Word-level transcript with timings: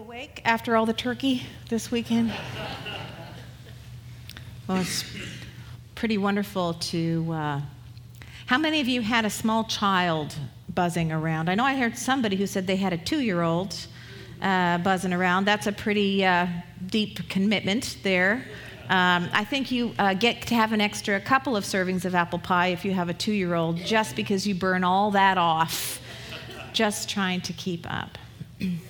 awake 0.00 0.40
after 0.46 0.76
all 0.76 0.86
the 0.86 0.94
turkey 0.94 1.42
this 1.68 1.90
weekend? 1.90 2.32
well, 4.66 4.78
it's 4.78 5.04
pretty 5.94 6.16
wonderful 6.16 6.72
to. 6.74 7.30
Uh, 7.30 7.60
how 8.46 8.56
many 8.56 8.80
of 8.80 8.88
you 8.88 9.02
had 9.02 9.26
a 9.26 9.30
small 9.30 9.64
child 9.64 10.34
buzzing 10.74 11.12
around? 11.12 11.50
I 11.50 11.54
know 11.54 11.64
I 11.64 11.76
heard 11.76 11.98
somebody 11.98 12.36
who 12.36 12.46
said 12.46 12.66
they 12.66 12.76
had 12.76 12.94
a 12.94 12.96
two 12.96 13.20
year 13.20 13.42
old 13.42 13.76
uh, 14.40 14.78
buzzing 14.78 15.12
around. 15.12 15.44
That's 15.44 15.66
a 15.66 15.72
pretty 15.72 16.24
uh, 16.24 16.46
deep 16.86 17.28
commitment 17.28 17.98
there. 18.02 18.46
Um, 18.88 19.28
I 19.34 19.44
think 19.44 19.70
you 19.70 19.92
uh, 19.98 20.14
get 20.14 20.46
to 20.46 20.54
have 20.54 20.72
an 20.72 20.80
extra 20.80 21.20
couple 21.20 21.56
of 21.56 21.64
servings 21.64 22.06
of 22.06 22.14
apple 22.14 22.38
pie 22.38 22.68
if 22.68 22.86
you 22.86 22.92
have 22.92 23.10
a 23.10 23.14
two 23.14 23.32
year 23.32 23.54
old, 23.54 23.76
just 23.76 24.16
because 24.16 24.46
you 24.46 24.54
burn 24.54 24.82
all 24.82 25.10
that 25.10 25.36
off, 25.36 26.00
just 26.72 27.10
trying 27.10 27.42
to 27.42 27.52
keep 27.52 27.86
up. 27.86 28.16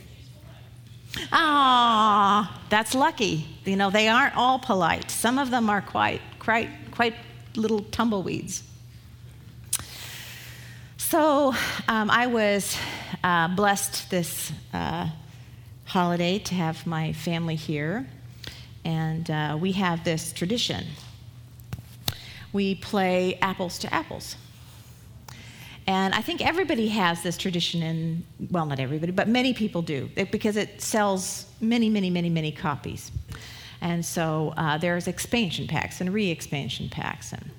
Ah, 1.33 2.63
that's 2.69 2.95
lucky. 2.95 3.47
You 3.65 3.77
know, 3.77 3.91
they 3.91 4.09
aren't 4.09 4.37
all 4.37 4.59
polite. 4.59 5.11
Some 5.11 5.39
of 5.39 5.51
them 5.51 5.69
are 5.69 5.81
quite, 5.81 6.21
quite, 6.39 6.69
quite 6.93 7.15
little 7.57 7.81
tumbleweeds. 7.81 8.63
So 10.99 11.55
um, 11.89 12.11
I 12.11 12.27
was 12.29 12.77
uh, 13.25 13.49
blessed 13.49 14.11
this 14.11 14.53
uh, 14.73 15.09
holiday 15.85 16.39
to 16.39 16.55
have 16.55 16.87
my 16.87 17.13
family 17.13 17.57
here, 17.57 18.07
and 18.85 19.29
uh, 19.29 19.59
we 19.61 19.73
have 19.73 20.05
this 20.05 20.33
tradition. 20.33 20.87
We 22.53 22.77
play 22.77 23.39
apples 23.43 23.79
to 23.81 23.93
apples. 23.93 24.37
And 25.91 26.15
I 26.15 26.23
think 26.23 26.41
everybody 26.41 26.87
has 26.87 27.21
this 27.25 27.37
tradition 27.37 27.83
in, 27.83 28.25
well, 28.53 28.65
not 28.65 28.79
everybody, 28.79 29.11
but 29.11 29.27
many 29.27 29.53
people 29.53 29.83
do, 29.83 30.09
because 30.31 30.57
it 30.57 30.81
sells 30.81 31.47
many, 31.61 31.91
many, 31.91 32.11
many, 32.11 32.31
many 32.31 32.53
copies. 32.53 33.11
And 33.81 34.07
so 34.07 34.55
uh, 34.57 34.79
there's 34.79 35.09
expansion 35.09 35.67
packs 35.67 36.01
and 36.01 36.15
re 36.15 36.31
expansion 36.31 36.89
packs. 36.91 37.33
And, 37.33 37.51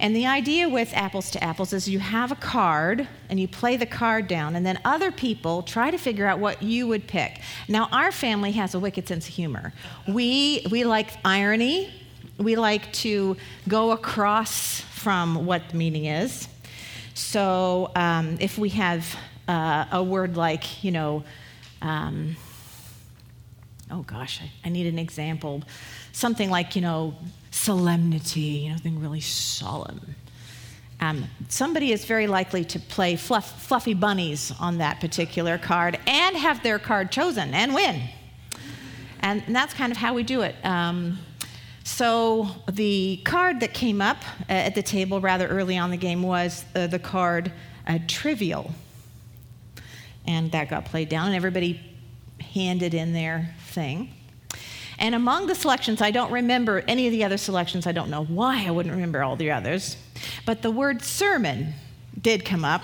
and 0.00 0.16
the 0.16 0.26
idea 0.26 0.68
with 0.68 0.92
apples 0.94 1.30
to 1.30 1.44
apples 1.44 1.72
is 1.72 1.88
you 1.88 2.00
have 2.00 2.32
a 2.32 2.34
card 2.34 3.06
and 3.30 3.38
you 3.38 3.46
play 3.46 3.76
the 3.76 3.86
card 3.86 4.26
down, 4.26 4.56
and 4.56 4.66
then 4.66 4.80
other 4.84 5.12
people 5.12 5.62
try 5.62 5.92
to 5.92 5.98
figure 5.98 6.26
out 6.26 6.40
what 6.40 6.60
you 6.60 6.88
would 6.88 7.06
pick. 7.06 7.40
Now, 7.68 7.88
our 7.92 8.10
family 8.10 8.50
has 8.52 8.74
a 8.74 8.80
wicked 8.80 9.06
sense 9.06 9.28
of 9.28 9.34
humor. 9.34 9.72
We, 10.08 10.66
we 10.72 10.82
like 10.82 11.10
irony, 11.24 11.94
we 12.36 12.56
like 12.56 12.92
to 12.94 13.36
go 13.68 13.92
across 13.92 14.80
from 14.80 15.46
what 15.46 15.68
the 15.68 15.76
meaning 15.76 16.06
is. 16.06 16.48
So 17.18 17.90
um, 17.96 18.36
if 18.38 18.58
we 18.58 18.68
have 18.70 19.04
uh, 19.48 19.86
a 19.90 20.00
word 20.00 20.36
like, 20.36 20.84
you 20.84 20.92
know, 20.92 21.24
um, 21.82 22.36
oh 23.90 24.02
gosh, 24.02 24.40
I, 24.40 24.50
I, 24.64 24.68
need 24.70 24.86
an 24.86 25.00
example. 25.00 25.64
Something 26.12 26.48
like, 26.48 26.76
you 26.76 26.80
know, 26.80 27.16
solemnity, 27.50 28.40
you 28.40 28.68
know, 28.68 28.76
something 28.76 29.00
really 29.00 29.20
solemn. 29.20 30.14
Um, 31.00 31.24
somebody 31.48 31.90
is 31.90 32.04
very 32.04 32.28
likely 32.28 32.64
to 32.66 32.78
play 32.78 33.16
fluff, 33.16 33.66
fluffy 33.66 33.94
bunnies 33.94 34.52
on 34.60 34.78
that 34.78 35.00
particular 35.00 35.58
card 35.58 35.98
and 36.06 36.36
have 36.36 36.62
their 36.62 36.78
card 36.78 37.10
chosen 37.10 37.52
and 37.52 37.74
win. 37.74 38.00
And, 39.20 39.42
and 39.44 39.56
that's 39.56 39.74
kind 39.74 39.90
of 39.90 39.98
how 39.98 40.14
we 40.14 40.22
do 40.22 40.42
it. 40.42 40.54
Um, 40.64 41.18
so 41.88 42.46
the 42.70 43.16
card 43.24 43.60
that 43.60 43.72
came 43.72 44.02
up 44.02 44.18
uh, 44.40 44.52
at 44.52 44.74
the 44.74 44.82
table 44.82 45.22
rather 45.22 45.48
early 45.48 45.78
on 45.78 45.90
the 45.90 45.96
game 45.96 46.22
was 46.22 46.66
uh, 46.74 46.86
the 46.86 46.98
card 46.98 47.50
uh, 47.86 47.98
Trivial. 48.06 48.70
And 50.26 50.52
that 50.52 50.68
got 50.68 50.84
played 50.84 51.08
down, 51.08 51.28
and 51.28 51.34
everybody 51.34 51.80
handed 52.52 52.92
in 52.92 53.14
their 53.14 53.54
thing. 53.68 54.12
And 54.98 55.14
among 55.14 55.46
the 55.46 55.54
selections, 55.54 56.02
I 56.02 56.10
don't 56.10 56.30
remember 56.30 56.84
any 56.86 57.06
of 57.06 57.12
the 57.12 57.24
other 57.24 57.38
selections. 57.38 57.86
I 57.86 57.92
don't 57.92 58.10
know 58.10 58.24
why 58.24 58.66
I 58.66 58.70
wouldn't 58.70 58.94
remember 58.94 59.22
all 59.22 59.36
the 59.36 59.50
others. 59.50 59.96
But 60.44 60.60
the 60.60 60.70
word 60.70 61.00
sermon 61.00 61.72
did 62.20 62.44
come 62.44 62.66
up. 62.66 62.82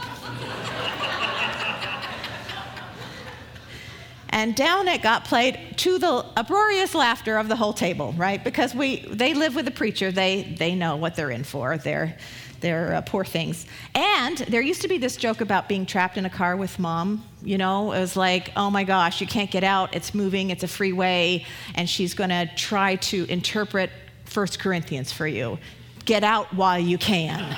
And 4.34 4.56
down 4.56 4.88
it 4.88 5.00
got 5.00 5.24
played 5.24 5.74
to 5.76 5.96
the 5.96 6.26
uproarious 6.36 6.92
laughter 6.92 7.36
of 7.38 7.46
the 7.46 7.54
whole 7.54 7.72
table, 7.72 8.12
right? 8.14 8.42
Because 8.42 8.74
we, 8.74 9.06
they 9.06 9.32
live 9.32 9.54
with 9.54 9.64
the 9.64 9.70
preacher, 9.70 10.10
they, 10.10 10.56
they 10.58 10.74
know 10.74 10.96
what 10.96 11.14
they're 11.14 11.30
in 11.30 11.44
for. 11.44 11.78
They're, 11.78 12.18
they're 12.58 12.94
uh, 12.96 13.00
poor 13.02 13.24
things. 13.24 13.64
And 13.94 14.38
there 14.38 14.60
used 14.60 14.82
to 14.82 14.88
be 14.88 14.98
this 14.98 15.16
joke 15.16 15.40
about 15.40 15.68
being 15.68 15.86
trapped 15.86 16.16
in 16.16 16.26
a 16.26 16.30
car 16.30 16.56
with 16.56 16.80
mom. 16.80 17.24
You 17.44 17.58
know, 17.58 17.92
it 17.92 18.00
was 18.00 18.16
like, 18.16 18.50
oh 18.56 18.70
my 18.70 18.82
gosh, 18.82 19.20
you 19.20 19.28
can't 19.28 19.52
get 19.52 19.62
out. 19.62 19.94
It's 19.94 20.14
moving, 20.14 20.50
it's 20.50 20.64
a 20.64 20.68
freeway, 20.68 21.46
and 21.76 21.88
she's 21.88 22.12
going 22.12 22.30
to 22.30 22.50
try 22.56 22.96
to 22.96 23.30
interpret 23.30 23.90
1 24.32 24.46
Corinthians 24.58 25.12
for 25.12 25.28
you. 25.28 25.60
Get 26.06 26.24
out 26.24 26.52
while 26.52 26.80
you 26.80 26.98
can. 26.98 27.56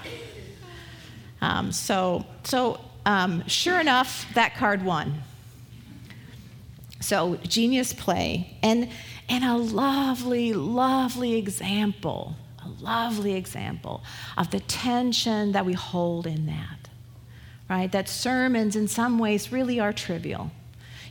um, 1.42 1.72
so, 1.72 2.24
so 2.44 2.78
um, 3.06 3.46
sure 3.46 3.80
enough, 3.80 4.26
that 4.34 4.54
card 4.54 4.84
won. 4.84 5.22
So, 7.00 7.36
genius 7.42 7.92
play. 7.92 8.56
And, 8.62 8.88
and 9.28 9.44
a 9.44 9.56
lovely, 9.56 10.52
lovely 10.52 11.34
example, 11.34 12.36
a 12.64 12.82
lovely 12.82 13.34
example 13.34 14.02
of 14.38 14.50
the 14.50 14.60
tension 14.60 15.52
that 15.52 15.66
we 15.66 15.74
hold 15.74 16.26
in 16.26 16.46
that, 16.46 16.88
right? 17.68 17.92
That 17.92 18.08
sermons, 18.08 18.74
in 18.74 18.88
some 18.88 19.18
ways, 19.18 19.52
really 19.52 19.78
are 19.78 19.92
trivial. 19.92 20.50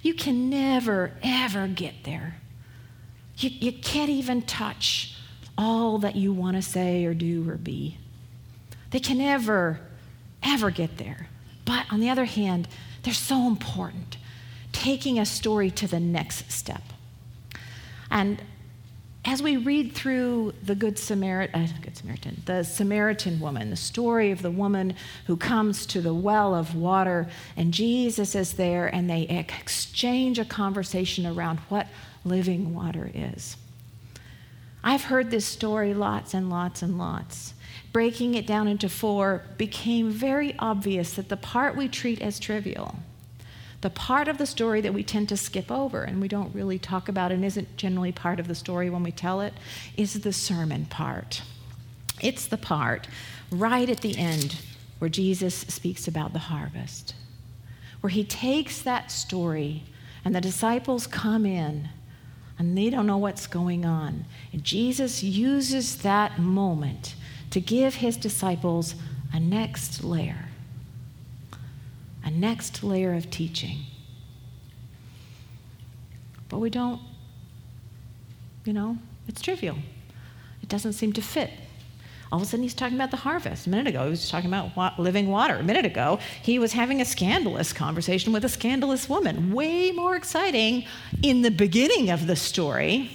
You 0.01 0.13
can 0.13 0.49
never, 0.49 1.11
ever 1.21 1.67
get 1.67 2.03
there. 2.03 2.37
You, 3.37 3.49
you 3.49 3.71
can't 3.71 4.09
even 4.09 4.41
touch 4.41 5.15
all 5.57 5.99
that 5.99 6.15
you 6.15 6.33
want 6.33 6.55
to 6.55 6.61
say 6.61 7.05
or 7.05 7.13
do 7.13 7.47
or 7.49 7.55
be. 7.55 7.97
They 8.89 8.99
can 8.99 9.19
never, 9.19 9.79
ever 10.41 10.71
get 10.71 10.97
there. 10.97 11.27
But 11.65 11.85
on 11.91 11.99
the 11.99 12.09
other 12.09 12.25
hand, 12.25 12.67
they're 13.03 13.13
so 13.13 13.47
important, 13.47 14.17
taking 14.71 15.19
a 15.19 15.25
story 15.25 15.71
to 15.71 15.87
the 15.87 15.99
next 15.99 16.51
step. 16.51 16.83
And 18.09 18.41
as 19.25 19.41
we 19.41 19.55
read 19.55 19.93
through 19.93 20.53
the 20.61 20.75
Good 20.75 20.99
Samaritan, 20.99 21.61
uh, 21.61 21.67
Good 21.81 21.95
Samaritan, 21.95 22.43
the 22.45 22.63
Samaritan 22.63 23.39
woman, 23.39 23.69
the 23.69 23.75
story 23.77 24.31
of 24.31 24.41
the 24.41 24.51
woman 24.51 24.95
who 25.27 25.37
comes 25.37 25.85
to 25.87 26.01
the 26.01 26.13
well 26.13 26.53
of 26.53 26.75
water, 26.75 27.29
and 27.55 27.73
Jesus 27.73 28.35
is 28.35 28.53
there, 28.53 28.87
and 28.87 29.09
they 29.09 29.21
exchange 29.23 30.39
a 30.39 30.45
conversation 30.45 31.25
around 31.25 31.59
what 31.69 31.87
living 32.25 32.75
water 32.75 33.09
is. 33.13 33.55
I've 34.83 35.05
heard 35.05 35.31
this 35.31 35.45
story 35.45 35.93
lots 35.93 36.33
and 36.33 36.49
lots 36.49 36.81
and 36.81 36.97
lots 36.97 37.53
breaking 37.93 38.33
it 38.33 38.47
down 38.47 38.67
into 38.67 38.89
four, 38.89 39.43
became 39.57 40.09
very 40.09 40.55
obvious 40.57 41.13
that 41.13 41.29
the 41.29 41.37
part 41.37 41.77
we 41.77 41.87
treat 41.87 42.21
as 42.21 42.39
trivial, 42.39 42.95
the 43.81 43.89
part 43.89 44.27
of 44.27 44.39
the 44.39 44.47
story 44.47 44.81
that 44.81 44.93
we 44.93 45.03
tend 45.03 45.29
to 45.29 45.37
skip 45.37 45.71
over 45.71 46.01
and 46.01 46.19
we 46.19 46.27
don't 46.27 46.53
really 46.55 46.79
talk 46.79 47.07
about 47.07 47.31
and 47.31 47.45
isn't 47.45 47.77
generally 47.77 48.11
part 48.11 48.39
of 48.39 48.47
the 48.47 48.55
story 48.55 48.89
when 48.89 49.03
we 49.03 49.11
tell 49.11 49.41
it, 49.41 49.53
is 49.95 50.21
the 50.21 50.33
sermon 50.33 50.85
part. 50.85 51.43
It's 52.19 52.47
the 52.47 52.57
part 52.57 53.07
right 53.51 53.89
at 53.89 54.01
the 54.01 54.17
end 54.17 54.57
where 54.97 55.09
Jesus 55.09 55.55
speaks 55.55 56.07
about 56.07 56.33
the 56.33 56.39
harvest, 56.39 57.13
where 58.01 58.09
he 58.09 58.23
takes 58.23 58.81
that 58.81 59.11
story 59.11 59.83
and 60.25 60.33
the 60.33 60.41
disciples 60.41 61.05
come 61.05 61.45
in 61.45 61.89
and 62.57 62.77
they 62.77 62.89
don't 62.89 63.07
know 63.07 63.17
what's 63.17 63.45
going 63.45 63.85
on. 63.85 64.25
And 64.51 64.63
Jesus 64.63 65.21
uses 65.21 65.97
that 65.97 66.39
moment 66.39 67.15
to 67.53 67.61
give 67.61 67.93
his 67.93 68.17
disciples 68.17 68.95
a 69.31 69.39
next 69.39 70.03
layer, 70.03 70.45
a 72.23 72.31
next 72.31 72.83
layer 72.83 73.13
of 73.13 73.29
teaching. 73.29 73.81
But 76.49 76.57
we 76.57 76.71
don't, 76.71 76.99
you 78.65 78.73
know, 78.73 78.97
it's 79.27 79.39
trivial. 79.39 79.77
It 80.63 80.69
doesn't 80.69 80.93
seem 80.93 81.13
to 81.13 81.21
fit. 81.21 81.51
All 82.31 82.39
of 82.39 82.41
a 82.41 82.45
sudden, 82.47 82.63
he's 82.63 82.73
talking 82.73 82.97
about 82.97 83.11
the 83.11 83.17
harvest. 83.17 83.67
A 83.67 83.69
minute 83.69 83.85
ago, 83.85 84.05
he 84.05 84.09
was 84.09 84.31
talking 84.31 84.51
about 84.51 84.99
living 84.99 85.29
water. 85.29 85.57
A 85.57 85.63
minute 85.63 85.85
ago, 85.85 86.17
he 86.41 86.57
was 86.57 86.73
having 86.73 87.01
a 87.01 87.05
scandalous 87.05 87.71
conversation 87.71 88.33
with 88.33 88.43
a 88.43 88.49
scandalous 88.49 89.07
woman. 89.07 89.53
Way 89.53 89.91
more 89.91 90.15
exciting 90.15 90.85
in 91.21 91.43
the 91.43 91.51
beginning 91.51 92.09
of 92.09 92.25
the 92.25 92.35
story 92.35 93.11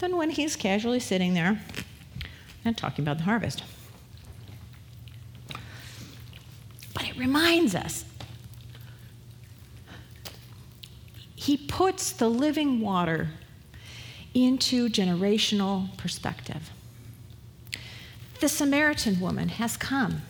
than 0.00 0.16
when 0.16 0.30
he's 0.30 0.56
casually 0.56 0.98
sitting 0.98 1.34
there 1.34 1.60
and 2.64 2.76
talking 2.76 3.04
about 3.04 3.18
the 3.18 3.24
harvest. 3.24 3.62
But 6.94 7.08
it 7.08 7.16
reminds 7.16 7.74
us 7.74 8.04
he 11.34 11.56
puts 11.56 12.12
the 12.12 12.28
living 12.28 12.80
water 12.80 13.30
into 14.34 14.88
generational 14.88 15.96
perspective. 15.96 16.70
The 18.40 18.48
Samaritan 18.48 19.20
woman 19.20 19.48
has 19.48 19.76
come 19.76 20.22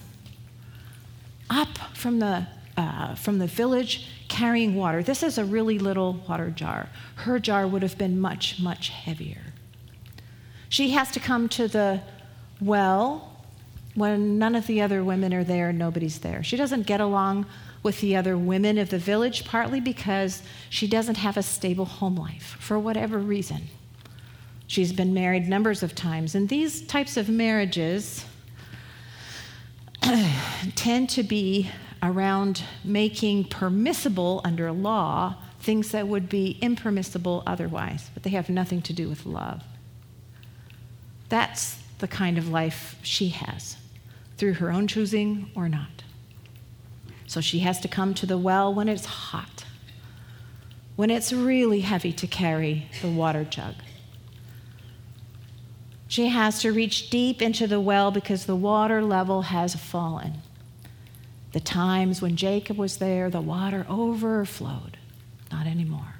up 1.50 1.78
from 1.94 2.18
the 2.18 2.46
uh, 2.76 3.14
from 3.14 3.38
the 3.38 3.46
village 3.46 4.08
carrying 4.28 4.74
water. 4.74 5.02
This 5.02 5.22
is 5.22 5.36
a 5.36 5.44
really 5.44 5.78
little 5.78 6.14
water 6.26 6.50
jar. 6.50 6.88
Her 7.16 7.38
jar 7.38 7.66
would 7.66 7.82
have 7.82 7.98
been 7.98 8.18
much, 8.18 8.58
much 8.58 8.88
heavier. 8.88 9.52
She 10.70 10.90
has 10.90 11.10
to 11.10 11.20
come 11.20 11.50
to 11.50 11.68
the 11.68 12.00
well 12.64 13.32
when 13.94 14.38
none 14.38 14.54
of 14.54 14.66
the 14.66 14.80
other 14.80 15.04
women 15.04 15.34
are 15.34 15.44
there, 15.44 15.72
nobody's 15.72 16.20
there. 16.20 16.42
She 16.42 16.56
doesn't 16.56 16.86
get 16.86 17.00
along 17.00 17.46
with 17.82 18.00
the 18.00 18.16
other 18.16 18.38
women 18.38 18.78
of 18.78 18.90
the 18.90 18.98
village, 18.98 19.44
partly 19.44 19.80
because 19.80 20.42
she 20.70 20.86
doesn't 20.86 21.16
have 21.16 21.36
a 21.36 21.42
stable 21.42 21.84
home 21.84 22.16
life 22.16 22.56
for 22.58 22.78
whatever 22.78 23.18
reason. 23.18 23.68
She's 24.66 24.92
been 24.92 25.12
married 25.12 25.48
numbers 25.48 25.82
of 25.82 25.94
times, 25.94 26.34
and 26.34 26.48
these 26.48 26.80
types 26.82 27.16
of 27.16 27.28
marriages 27.28 28.24
tend 30.74 31.10
to 31.10 31.22
be 31.22 31.70
around 32.02 32.62
making 32.84 33.44
permissible 33.44 34.40
under 34.44 34.72
law 34.72 35.36
things 35.60 35.92
that 35.92 36.08
would 36.08 36.28
be 36.28 36.58
impermissible 36.60 37.42
otherwise, 37.46 38.10
but 38.14 38.22
they 38.22 38.30
have 38.30 38.48
nothing 38.48 38.82
to 38.82 38.92
do 38.92 39.08
with 39.08 39.26
love. 39.26 39.62
That's 41.28 41.81
the 42.02 42.08
kind 42.08 42.36
of 42.36 42.48
life 42.48 42.98
she 43.02 43.28
has, 43.28 43.76
through 44.36 44.54
her 44.54 44.72
own 44.72 44.88
choosing 44.88 45.48
or 45.54 45.68
not. 45.68 46.02
So 47.28 47.40
she 47.40 47.60
has 47.60 47.78
to 47.80 47.88
come 47.88 48.12
to 48.14 48.26
the 48.26 48.36
well 48.36 48.74
when 48.74 48.88
it's 48.88 49.06
hot, 49.06 49.64
when 50.96 51.10
it's 51.10 51.32
really 51.32 51.80
heavy 51.80 52.12
to 52.12 52.26
carry 52.26 52.88
the 53.00 53.08
water 53.08 53.44
jug. 53.44 53.76
She 56.08 56.26
has 56.26 56.60
to 56.62 56.72
reach 56.72 57.08
deep 57.08 57.40
into 57.40 57.68
the 57.68 57.80
well 57.80 58.10
because 58.10 58.46
the 58.46 58.56
water 58.56 59.00
level 59.00 59.42
has 59.42 59.76
fallen. 59.76 60.38
The 61.52 61.60
times 61.60 62.20
when 62.20 62.34
Jacob 62.34 62.76
was 62.76 62.96
there, 62.96 63.30
the 63.30 63.40
water 63.40 63.86
overflowed. 63.88 64.98
Not 65.52 65.68
anymore. 65.68 66.16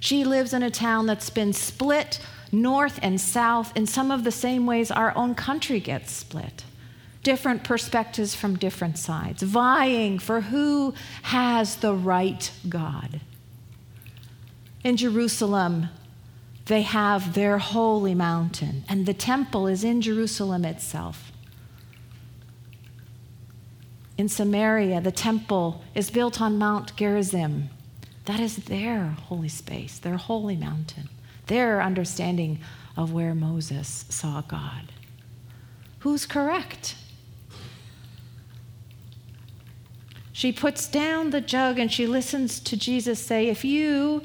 She 0.00 0.24
lives 0.24 0.54
in 0.54 0.62
a 0.62 0.70
town 0.70 1.04
that's 1.04 1.28
been 1.28 1.52
split 1.52 2.20
north 2.52 2.98
and 3.02 3.20
south 3.20 3.76
in 3.76 3.86
some 3.86 4.10
of 4.10 4.24
the 4.24 4.30
same 4.30 4.66
ways 4.66 4.90
our 4.90 5.16
own 5.16 5.34
country 5.34 5.80
gets 5.80 6.12
split. 6.12 6.64
Different 7.22 7.64
perspectives 7.64 8.34
from 8.34 8.56
different 8.56 8.96
sides, 8.96 9.42
vying 9.42 10.18
for 10.18 10.40
who 10.42 10.94
has 11.22 11.76
the 11.76 11.94
right 11.94 12.50
God. 12.68 13.20
In 14.84 14.96
Jerusalem, 14.96 15.88
they 16.66 16.82
have 16.82 17.34
their 17.34 17.58
holy 17.58 18.14
mountain, 18.14 18.84
and 18.88 19.04
the 19.04 19.14
temple 19.14 19.66
is 19.66 19.84
in 19.84 20.00
Jerusalem 20.00 20.64
itself. 20.64 21.32
In 24.16 24.28
Samaria, 24.28 25.00
the 25.00 25.12
temple 25.12 25.82
is 25.94 26.10
built 26.10 26.40
on 26.40 26.58
Mount 26.58 26.94
Gerizim. 26.96 27.70
That 28.24 28.40
is 28.40 28.56
their 28.56 29.08
holy 29.08 29.48
space, 29.48 29.98
their 29.98 30.16
holy 30.16 30.56
mountain 30.56 31.08
their 31.48 31.82
understanding 31.82 32.60
of 32.96 33.12
where 33.12 33.34
Moses 33.34 34.04
saw 34.08 34.40
God. 34.42 34.92
Who's 36.00 36.26
correct? 36.26 36.96
She 40.32 40.52
puts 40.52 40.86
down 40.86 41.30
the 41.30 41.40
jug 41.40 41.78
and 41.78 41.92
she 41.92 42.06
listens 42.06 42.60
to 42.60 42.76
Jesus 42.76 43.18
say, 43.18 43.48
If 43.48 43.64
you 43.64 44.22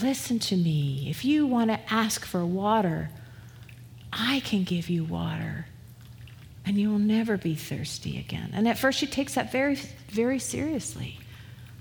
listen 0.00 0.38
to 0.38 0.56
me, 0.56 1.08
if 1.10 1.24
you 1.24 1.46
want 1.46 1.70
to 1.70 1.80
ask 1.92 2.24
for 2.24 2.46
water, 2.46 3.10
I 4.12 4.40
can 4.40 4.62
give 4.62 4.88
you 4.88 5.02
water 5.02 5.66
and 6.64 6.76
you 6.76 6.90
will 6.90 6.98
never 6.98 7.36
be 7.36 7.54
thirsty 7.54 8.18
again. 8.18 8.50
And 8.52 8.68
at 8.68 8.78
first, 8.78 8.98
she 8.98 9.06
takes 9.06 9.34
that 9.34 9.50
very, 9.50 9.76
very 10.10 10.38
seriously. 10.38 11.18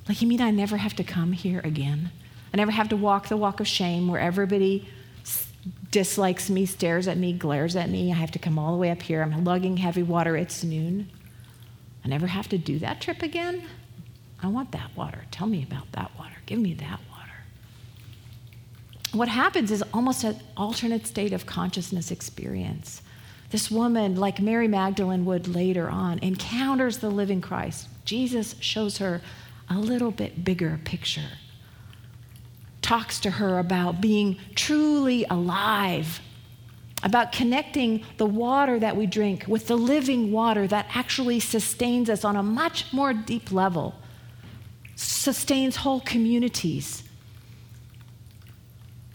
Like, 0.08 0.22
you 0.22 0.28
mean 0.28 0.40
I 0.40 0.52
never 0.52 0.78
have 0.78 0.96
to 0.96 1.04
come 1.04 1.34
here 1.34 1.60
again? 1.64 2.10
I 2.54 2.58
never 2.58 2.72
have 2.72 2.90
to 2.90 2.96
walk 2.96 3.28
the 3.28 3.38
walk 3.38 3.60
of 3.60 3.68
shame 3.68 4.08
where 4.08 4.22
everybody 4.22 4.88
dislikes 5.92 6.50
me, 6.50 6.66
stares 6.66 7.08
at 7.08 7.18
me, 7.18 7.34
glares 7.34 7.76
at 7.76 7.90
me. 7.90 8.12
I 8.12 8.16
have 8.16 8.32
to 8.32 8.40
come 8.40 8.58
all 8.60 8.72
the 8.72 8.78
way 8.78 8.92
up 8.92 9.02
here. 9.02 9.22
I'm 9.22 9.44
lugging 9.44 9.78
heavy 9.78 10.04
water. 10.04 10.38
It's 10.38 10.64
noon. 10.64 11.10
I 12.04 12.08
never 12.08 12.28
have 12.28 12.48
to 12.50 12.58
do 12.58 12.80
that 12.80 13.02
trip 13.02 13.22
again. 13.22 13.64
I 14.42 14.48
want 14.48 14.72
that 14.72 14.96
water. 14.96 15.26
Tell 15.32 15.48
me 15.48 15.64
about 15.64 15.92
that 15.94 16.12
water. 16.18 16.36
Give 16.46 16.60
me 16.60 16.74
that 16.76 17.00
water. 17.10 17.32
What 19.14 19.30
happens 19.30 19.72
is 19.72 19.84
almost 19.94 20.24
an 20.24 20.40
alternate 20.56 21.08
state 21.08 21.34
of 21.34 21.46
consciousness 21.46 22.12
experience. 22.12 23.02
This 23.50 23.72
woman, 23.72 24.16
like 24.18 24.42
Mary 24.42 24.68
Magdalene 24.68 25.26
would 25.26 25.48
later 25.48 25.90
on, 25.90 26.20
encounters 26.20 26.98
the 26.98 27.10
living 27.10 27.42
Christ. 27.42 27.88
Jesus 28.06 28.56
shows 28.60 28.98
her 28.98 29.22
a 29.70 29.80
little 29.80 30.12
bit 30.12 30.44
bigger 30.44 30.80
picture 30.84 31.30
talks 32.88 33.20
to 33.20 33.30
her 33.30 33.60
about 33.60 34.00
being 34.00 34.40
truly 34.56 35.26
alive, 35.30 36.22
about 37.04 37.34
connecting 37.34 38.02
the 38.16 38.26
water 38.26 38.80
that 38.80 38.96
we 38.96 39.06
drink 39.06 39.44
with 39.46 39.68
the 39.68 39.76
living 39.76 40.32
water 40.32 40.66
that 40.66 40.86
actually 40.96 41.38
sustains 41.38 42.10
us 42.10 42.24
on 42.24 42.38
a 42.38 42.42
much 42.42 42.94
more 42.94 43.12
deep 43.12 43.52
level, 43.52 43.94
sustains 44.96 45.76
whole 45.76 46.00
communities. 46.00 47.04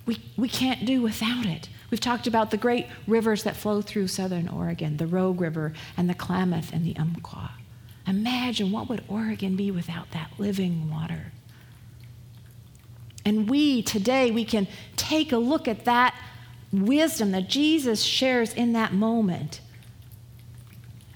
We, 0.05 0.23
we 0.37 0.51
can't 0.51 0.85
do 0.85 1.01
without 1.01 1.47
it. 1.47 1.71
We've 1.91 1.99
talked 1.99 2.27
about 2.27 2.51
the 2.51 2.59
great 2.59 2.89
rivers 3.07 3.43
that 3.45 3.57
flow 3.57 3.81
through 3.81 4.09
southern 4.09 4.49
Oregon, 4.49 4.99
the 4.99 5.07
Rogue 5.07 5.41
River 5.41 5.73
and 5.97 6.11
the 6.11 6.15
Klamath 6.15 6.75
and 6.75 6.85
the 6.85 6.97
Umpqua. 6.99 7.53
Imagine 8.07 8.71
what 8.71 8.91
would 8.91 9.03
Oregon 9.09 9.57
be 9.57 9.71
without 9.71 10.11
that 10.11 10.33
living 10.37 10.91
water. 10.91 11.33
And 13.25 13.49
we 13.49 13.83
today, 13.83 14.31
we 14.31 14.45
can 14.45 14.67
take 14.97 15.33
a 15.33 15.39
look 15.39 15.69
at 15.69 15.85
that 15.85 16.15
wisdom 16.73 17.33
that 17.33 17.49
Jesus 17.49 18.03
shares 18.03 18.53
in 18.55 18.73
that 18.73 18.93
moment 18.93 19.61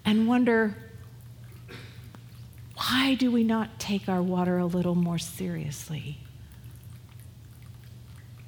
and 0.04 0.28
wonder 0.28 0.76
why 2.76 3.14
do 3.14 3.30
we 3.30 3.42
not 3.42 3.78
take 3.80 4.08
our 4.08 4.22
water 4.22 4.58
a 4.58 4.66
little 4.66 4.94
more 4.94 5.18
seriously? 5.18 6.18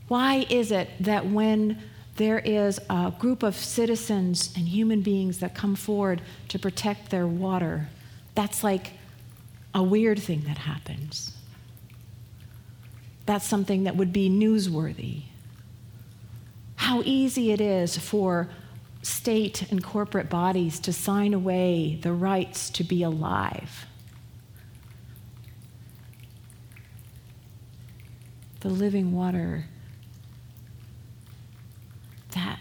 Why 0.06 0.46
is 0.50 0.70
it 0.70 0.90
that 1.00 1.26
when 1.26 1.82
there 2.16 2.38
is 2.38 2.78
a 2.90 3.12
group 3.18 3.42
of 3.42 3.56
citizens 3.56 4.52
and 4.54 4.68
human 4.68 5.00
beings 5.00 5.38
that 5.38 5.54
come 5.54 5.74
forward 5.74 6.20
to 6.48 6.58
protect 6.58 7.10
their 7.10 7.26
water, 7.26 7.88
that's 8.34 8.62
like 8.62 8.92
a 9.74 9.82
weird 9.82 10.18
thing 10.18 10.42
that 10.42 10.58
happens? 10.58 11.37
That's 13.28 13.46
something 13.46 13.84
that 13.84 13.94
would 13.94 14.10
be 14.10 14.30
newsworthy. 14.30 15.24
How 16.76 17.02
easy 17.04 17.52
it 17.52 17.60
is 17.60 17.98
for 17.98 18.48
state 19.02 19.70
and 19.70 19.84
corporate 19.84 20.30
bodies 20.30 20.80
to 20.80 20.94
sign 20.94 21.34
away 21.34 21.98
the 22.00 22.14
rights 22.14 22.70
to 22.70 22.82
be 22.82 23.02
alive. 23.02 23.84
The 28.60 28.70
living 28.70 29.14
water 29.14 29.66
that, 32.30 32.60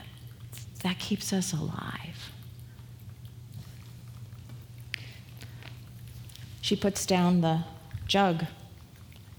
that 0.84 1.00
keeps 1.00 1.32
us 1.32 1.54
alive. 1.54 2.34
She 6.60 6.76
puts 6.76 7.06
down 7.06 7.40
the 7.40 7.64
jug 8.06 8.48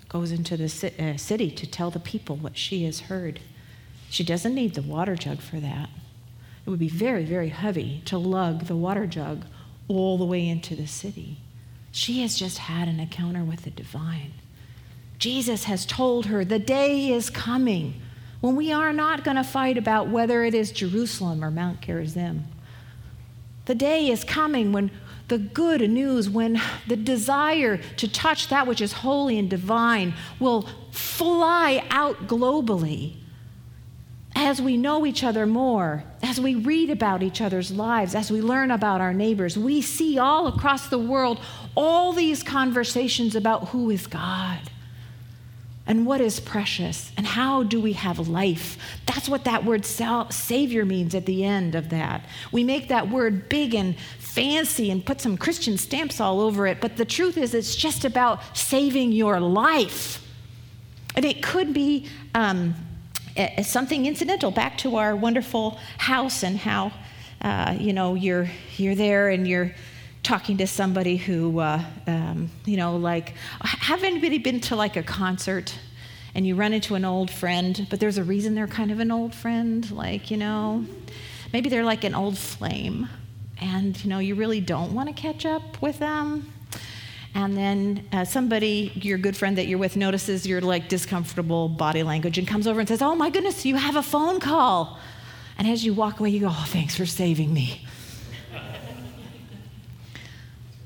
goes 0.08 0.32
into 0.32 0.56
the 0.56 0.92
uh, 0.98 1.16
city 1.16 1.50
to 1.50 1.66
tell 1.66 1.90
the 1.90 2.00
people 2.00 2.36
what 2.36 2.56
she 2.56 2.84
has 2.84 3.00
heard. 3.00 3.40
She 4.10 4.24
doesn't 4.24 4.54
need 4.54 4.74
the 4.74 4.82
water 4.82 5.16
jug 5.16 5.40
for 5.40 5.60
that. 5.60 5.90
It 6.64 6.70
would 6.70 6.78
be 6.78 6.88
very, 6.88 7.24
very 7.24 7.50
heavy 7.50 8.02
to 8.06 8.18
lug 8.18 8.64
the 8.64 8.76
water 8.76 9.06
jug 9.06 9.44
all 9.86 10.18
the 10.18 10.24
way 10.24 10.46
into 10.46 10.74
the 10.74 10.86
city. 10.86 11.38
She 11.90 12.22
has 12.22 12.36
just 12.36 12.58
had 12.58 12.88
an 12.88 13.00
encounter 13.00 13.44
with 13.44 13.62
the 13.62 13.70
divine. 13.70 14.32
Jesus 15.18 15.64
has 15.64 15.84
told 15.84 16.26
her 16.26 16.44
the 16.44 16.58
day 16.58 17.10
is 17.10 17.30
coming 17.30 18.00
when 18.40 18.54
we 18.54 18.72
are 18.72 18.92
not 18.92 19.24
going 19.24 19.36
to 19.36 19.44
fight 19.44 19.76
about 19.76 20.08
whether 20.08 20.44
it 20.44 20.54
is 20.54 20.70
Jerusalem 20.70 21.42
or 21.42 21.50
Mount 21.50 21.80
Gerizim. 21.80 22.44
The 23.64 23.74
day 23.74 24.08
is 24.08 24.22
coming 24.24 24.72
when 24.72 24.90
the 25.28 25.38
good 25.38 25.82
news, 25.90 26.28
when 26.28 26.60
the 26.86 26.96
desire 26.96 27.76
to 27.96 28.08
touch 28.08 28.48
that 28.48 28.66
which 28.66 28.80
is 28.80 28.92
holy 28.92 29.38
and 29.38 29.48
divine 29.48 30.14
will 30.40 30.68
fly 30.90 31.84
out 31.90 32.26
globally 32.26 33.14
as 34.34 34.62
we 34.62 34.76
know 34.76 35.04
each 35.04 35.24
other 35.24 35.46
more, 35.46 36.04
as 36.22 36.40
we 36.40 36.54
read 36.54 36.90
about 36.90 37.22
each 37.22 37.40
other's 37.40 37.72
lives, 37.72 38.14
as 38.14 38.30
we 38.30 38.40
learn 38.40 38.70
about 38.70 39.00
our 39.00 39.12
neighbors, 39.12 39.58
we 39.58 39.82
see 39.82 40.18
all 40.18 40.46
across 40.46 40.88
the 40.88 40.98
world 40.98 41.40
all 41.74 42.12
these 42.12 42.42
conversations 42.42 43.34
about 43.34 43.68
who 43.68 43.90
is 43.90 44.06
God 44.06 44.60
and 45.88 46.04
what 46.06 46.20
is 46.20 46.38
precious 46.38 47.10
and 47.16 47.26
how 47.26 47.62
do 47.62 47.80
we 47.80 47.94
have 47.94 48.28
life. 48.28 48.76
That's 49.06 49.28
what 49.28 49.44
that 49.44 49.64
word 49.64 49.84
Savior 49.84 50.84
means 50.84 51.14
at 51.14 51.26
the 51.26 51.44
end 51.44 51.74
of 51.74 51.88
that. 51.88 52.24
We 52.52 52.62
make 52.62 52.88
that 52.88 53.08
word 53.08 53.48
big 53.48 53.74
and 53.74 53.96
fancy 54.28 54.90
and 54.90 55.04
put 55.04 55.20
some 55.20 55.36
Christian 55.36 55.78
stamps 55.78 56.20
all 56.20 56.40
over 56.40 56.66
it, 56.66 56.80
but 56.80 56.96
the 56.96 57.04
truth 57.04 57.36
is, 57.36 57.54
it's 57.54 57.74
just 57.74 58.04
about 58.04 58.56
saving 58.56 59.12
your 59.12 59.40
life. 59.40 60.24
And 61.16 61.24
it 61.24 61.42
could 61.42 61.74
be 61.74 62.06
um, 62.34 62.74
something 63.62 64.06
incidental 64.06 64.50
back 64.50 64.78
to 64.78 64.96
our 64.96 65.16
wonderful 65.16 65.78
house 65.96 66.42
and 66.44 66.56
how, 66.56 66.92
uh, 67.40 67.74
you 67.78 67.92
know, 67.92 68.14
you're, 68.14 68.48
you're 68.76 68.94
there 68.94 69.30
and 69.30 69.48
you're 69.48 69.74
talking 70.22 70.58
to 70.58 70.66
somebody 70.66 71.16
who, 71.16 71.58
uh, 71.58 71.82
um, 72.06 72.50
you 72.66 72.76
know, 72.76 72.96
like, 72.96 73.34
have 73.62 74.04
anybody 74.04 74.38
been 74.38 74.60
to 74.60 74.76
like 74.76 74.96
a 74.96 75.02
concert 75.02 75.74
and 76.34 76.46
you 76.46 76.54
run 76.54 76.72
into 76.72 76.94
an 76.94 77.04
old 77.04 77.30
friend, 77.30 77.86
but 77.90 77.98
there's 77.98 78.18
a 78.18 78.24
reason 78.24 78.54
they're 78.54 78.66
kind 78.66 78.92
of 78.92 79.00
an 79.00 79.10
old 79.10 79.34
friend? 79.34 79.90
Like, 79.90 80.30
you 80.30 80.36
know, 80.36 80.84
maybe 81.52 81.70
they're 81.70 81.84
like 81.84 82.04
an 82.04 82.14
old 82.14 82.36
flame 82.36 83.08
and, 83.60 84.02
you 84.02 84.10
know, 84.10 84.18
you 84.18 84.34
really 84.34 84.60
don't 84.60 84.94
want 84.94 85.08
to 85.08 85.14
catch 85.14 85.44
up 85.44 85.80
with 85.82 85.98
them. 85.98 86.52
And 87.34 87.56
then 87.56 88.06
uh, 88.12 88.24
somebody, 88.24 88.92
your 88.94 89.18
good 89.18 89.36
friend 89.36 89.58
that 89.58 89.66
you're 89.66 89.78
with, 89.78 89.96
notices 89.96 90.46
your 90.46 90.60
like 90.60 90.88
discomfortable 90.88 91.68
body 91.68 92.02
language 92.02 92.38
and 92.38 92.48
comes 92.48 92.66
over 92.66 92.80
and 92.80 92.88
says, 92.88 93.02
Oh 93.02 93.14
my 93.14 93.30
goodness, 93.30 93.64
you 93.64 93.76
have 93.76 93.96
a 93.96 94.02
phone 94.02 94.40
call. 94.40 94.98
And 95.58 95.68
as 95.68 95.84
you 95.84 95.92
walk 95.94 96.20
away, 96.20 96.30
you 96.30 96.40
go, 96.40 96.48
Oh, 96.50 96.64
thanks 96.68 96.96
for 96.96 97.06
saving 97.06 97.52
me. 97.52 97.86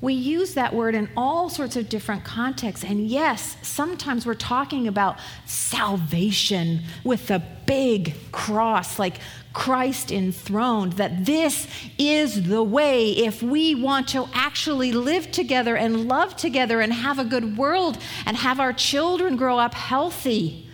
We 0.03 0.15
use 0.15 0.55
that 0.55 0.75
word 0.75 0.95
in 0.95 1.07
all 1.15 1.47
sorts 1.47 1.77
of 1.77 1.87
different 1.87 2.25
contexts. 2.25 2.83
And 2.83 3.07
yes, 3.07 3.55
sometimes 3.61 4.25
we're 4.25 4.33
talking 4.33 4.85
about 4.85 5.17
salvation 5.45 6.81
with 7.05 7.31
a 7.31 7.41
big 7.65 8.13
cross, 8.33 8.99
like 8.99 9.19
Christ 9.53 10.11
enthroned, 10.11 10.93
that 10.93 11.25
this 11.25 11.69
is 11.97 12.49
the 12.49 12.61
way 12.61 13.11
if 13.11 13.41
we 13.41 13.75
want 13.75 14.09
to 14.09 14.27
actually 14.33 14.91
live 14.91 15.31
together 15.31 15.77
and 15.77 16.09
love 16.09 16.35
together 16.35 16.81
and 16.81 16.91
have 16.91 17.17
a 17.17 17.23
good 17.23 17.57
world 17.57 17.97
and 18.25 18.35
have 18.35 18.59
our 18.59 18.73
children 18.73 19.37
grow 19.37 19.57
up 19.57 19.73
healthy. 19.73 20.67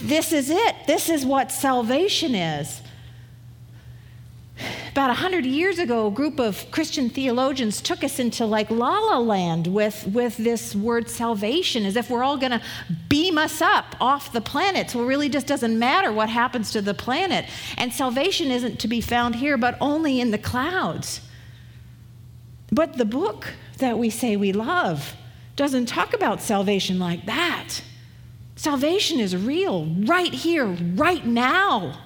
This 0.00 0.30
is 0.30 0.48
it. 0.48 0.76
This 0.86 1.08
is 1.08 1.26
what 1.26 1.50
salvation 1.50 2.36
is. 2.36 2.81
About 4.92 5.08
100 5.08 5.46
years 5.46 5.78
ago, 5.78 6.08
a 6.08 6.10
group 6.10 6.38
of 6.38 6.70
Christian 6.70 7.08
theologians 7.08 7.80
took 7.80 8.04
us 8.04 8.18
into 8.18 8.44
like 8.44 8.70
la 8.70 8.98
la 8.98 9.18
land 9.18 9.66
with, 9.66 10.06
with 10.08 10.36
this 10.36 10.76
word 10.76 11.08
salvation, 11.08 11.86
as 11.86 11.96
if 11.96 12.10
we're 12.10 12.22
all 12.22 12.36
going 12.36 12.52
to 12.52 12.60
beam 13.08 13.38
us 13.38 13.62
up 13.62 13.96
off 14.02 14.34
the 14.34 14.42
planet. 14.42 14.90
So 14.90 15.02
it 15.02 15.06
really 15.06 15.30
just 15.30 15.46
doesn't 15.46 15.78
matter 15.78 16.12
what 16.12 16.28
happens 16.28 16.72
to 16.72 16.82
the 16.82 16.92
planet. 16.92 17.46
And 17.78 17.90
salvation 17.90 18.50
isn't 18.50 18.80
to 18.80 18.88
be 18.88 19.00
found 19.00 19.36
here, 19.36 19.56
but 19.56 19.78
only 19.80 20.20
in 20.20 20.30
the 20.30 20.36
clouds. 20.36 21.22
But 22.70 22.98
the 22.98 23.06
book 23.06 23.48
that 23.78 23.98
we 23.98 24.10
say 24.10 24.36
we 24.36 24.52
love 24.52 25.14
doesn't 25.56 25.86
talk 25.86 26.12
about 26.12 26.42
salvation 26.42 26.98
like 26.98 27.24
that. 27.24 27.80
Salvation 28.56 29.20
is 29.20 29.34
real 29.34 29.86
right 29.86 30.34
here, 30.34 30.66
right 30.66 31.24
now. 31.24 31.98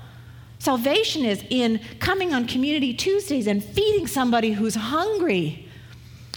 Salvation 0.67 1.25
is 1.25 1.45
in 1.49 1.79
coming 2.01 2.35
on 2.35 2.45
Community 2.45 2.93
Tuesdays 2.93 3.47
and 3.47 3.63
feeding 3.63 4.09
somebody 4.09 4.51
who's 4.51 4.75
hungry. 4.75 5.65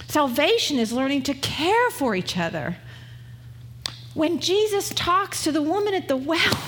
Salvation 0.06 0.78
is 0.78 0.92
learning 0.92 1.22
to 1.24 1.34
care 1.34 1.90
for 1.90 2.14
each 2.14 2.38
other. 2.38 2.76
When 4.14 4.38
Jesus 4.38 4.90
talks 4.90 5.42
to 5.42 5.50
the 5.50 5.60
woman 5.60 5.94
at 5.94 6.06
the 6.06 6.16
well, 6.16 6.62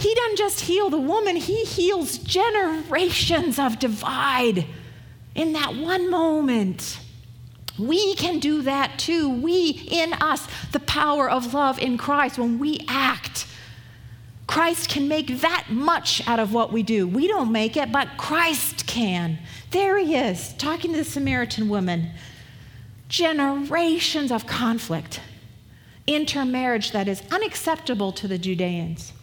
he 0.00 0.14
doesn't 0.14 0.38
just 0.38 0.60
heal 0.60 0.88
the 0.88 0.98
woman, 0.98 1.36
he 1.36 1.62
heals 1.66 2.16
generations 2.16 3.58
of 3.58 3.78
divide 3.78 4.64
in 5.34 5.52
that 5.52 5.76
one 5.76 6.10
moment. 6.10 7.00
We 7.78 8.14
can 8.14 8.38
do 8.38 8.62
that 8.62 8.98
too. 8.98 9.28
We, 9.28 9.72
in 9.90 10.14
us, 10.14 10.48
the 10.72 10.80
power 10.80 11.28
of 11.28 11.52
love 11.52 11.78
in 11.78 11.98
Christ, 11.98 12.38
when 12.38 12.58
we 12.58 12.80
act 12.88 13.46
Christ 14.52 14.90
can 14.90 15.08
make 15.08 15.40
that 15.40 15.68
much 15.70 16.28
out 16.28 16.38
of 16.38 16.52
what 16.52 16.74
we 16.74 16.82
do. 16.82 17.08
We 17.08 17.26
don't 17.26 17.50
make 17.50 17.74
it, 17.74 17.90
but 17.90 18.18
Christ 18.18 18.86
can. 18.86 19.38
There 19.70 19.98
he 19.98 20.14
is, 20.14 20.52
talking 20.58 20.90
to 20.90 20.98
the 20.98 21.04
Samaritan 21.04 21.70
woman. 21.70 22.10
Generations 23.08 24.30
of 24.30 24.46
conflict, 24.46 25.22
intermarriage 26.06 26.92
that 26.92 27.08
is 27.08 27.22
unacceptable 27.30 28.12
to 28.12 28.28
the 28.28 28.36
Judeans. 28.36 29.14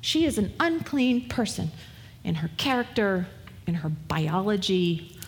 She 0.00 0.24
is 0.24 0.38
an 0.38 0.52
unclean 0.60 1.28
person 1.28 1.72
in 2.22 2.36
her 2.36 2.50
character, 2.56 3.26
in 3.66 3.74
her 3.74 3.88
biology, 3.88 5.18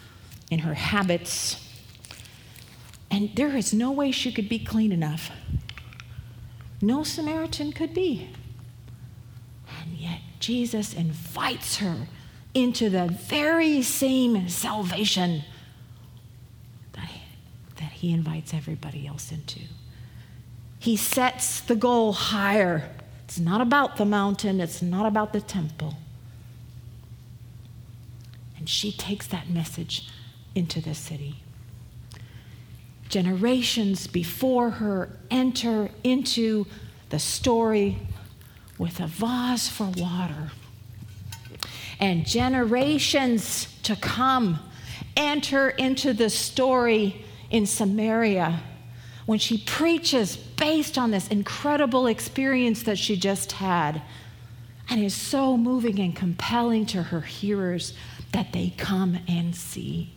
in 0.49 0.61
her 0.61 0.75
habits. 0.75 1.61
And 3.11 3.35
there 3.35 3.57
is 3.57 3.75
no 3.75 3.91
way 3.91 4.13
she 4.13 4.31
could 4.31 4.49
be 4.49 4.61
clean 4.61 4.93
enough. 4.93 5.33
No 6.81 7.03
Samaritan 7.03 7.73
could 7.73 7.93
be. 7.93 8.31
Jesus 10.41 10.95
invites 10.95 11.79
her 11.79 12.07
into 12.55 12.89
the 12.89 13.09
very 13.09 13.83
same 13.83 14.49
salvation 14.49 15.43
that 16.93 17.09
he, 17.09 17.21
that 17.77 17.93
he 17.93 18.13
invites 18.13 18.55
everybody 18.55 19.07
else 19.07 19.31
into. 19.31 19.61
He 20.79 20.97
sets 20.97 21.61
the 21.61 21.77
goal 21.77 22.13
higher. 22.13 22.91
It's 23.25 23.39
not 23.39 23.61
about 23.61 23.97
the 23.97 24.05
mountain, 24.05 24.61
it's 24.61 24.81
not 24.81 25.05
about 25.05 25.33
the 25.33 25.41
temple. 25.41 25.95
And 28.57 28.69
she 28.69 28.93
takes 28.93 29.27
that 29.27 29.51
message 29.51 30.09
into 30.55 30.81
the 30.81 30.95
city. 30.95 31.43
Generations 33.09 34.07
before 34.07 34.71
her 34.71 35.11
enter 35.31 35.91
into 36.03 36.67
the 37.11 37.19
story 37.19 37.99
with 38.79 39.01
a 39.01 39.07
vase 39.07 39.69
for 39.69 39.91
water. 39.97 40.51
And 41.99 42.27
generations 42.27 43.75
to 43.85 43.97
come 43.97 44.59
enter 45.17 45.71
into 45.71 46.13
the 46.13 46.29
story 46.29 47.25
in 47.51 47.67
Samaria 47.67 48.61
when 49.25 49.39
she 49.39 49.59
preaches 49.59 50.37
based 50.37 50.97
on 50.97 51.11
this 51.11 51.29
incredible 51.29 52.07
experience 52.07 52.83
that 52.85 52.99
she 52.99 53.17
just 53.17 53.53
had 53.53 54.03
and 54.89 55.03
is 55.03 55.15
so 55.15 55.57
moving 55.57 55.99
and 55.99 56.15
compelling 56.15 56.87
to 56.87 57.03
her 57.05 57.23
hearers 57.23 57.93
that 58.33 58.53
they 58.53 58.73
come 58.77 59.19
and 59.27 59.55
see. 59.55 60.13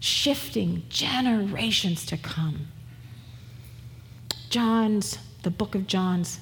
Shifting 0.00 0.82
generations 0.88 2.04
to 2.06 2.16
come. 2.16 2.68
John's, 4.48 5.18
the 5.42 5.50
book 5.50 5.74
of 5.76 5.86
John's 5.86 6.40